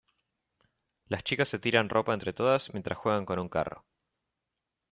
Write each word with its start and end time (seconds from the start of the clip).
Las 1.09 1.23
chicas 1.23 1.47
se 1.47 1.59
tiran 1.59 1.87
ropa 1.87 2.15
entre 2.15 2.33
todas 2.33 2.73
mientras 2.73 2.97
juegan 2.97 3.23
con 3.23 3.37
un 3.37 3.49
carro. 3.49 3.85